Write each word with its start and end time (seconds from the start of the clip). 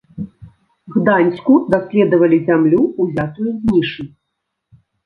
Гданьску 0.95 1.53
даследавалі 1.75 2.39
зямлю, 2.49 2.81
узятую 3.07 3.49
з 3.59 3.73
нішы. 3.73 4.03